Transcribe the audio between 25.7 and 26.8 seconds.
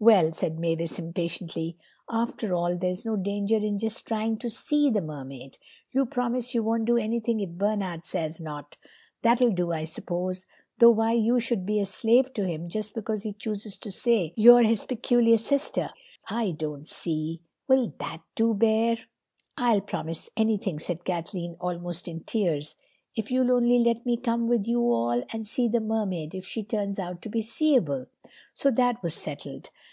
Mermaid if she